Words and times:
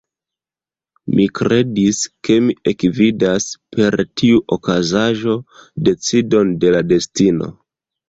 Mi 1.17 1.27
kredis, 1.39 1.99
ke 2.29 2.39
mi 2.47 2.57
ekvidas, 2.73 3.47
per 3.77 4.01
tiu 4.23 4.43
okazaĵo, 4.59 5.39
decidon 5.93 6.61
de 6.67 6.77
la 6.79 6.87
destino. 6.93 7.57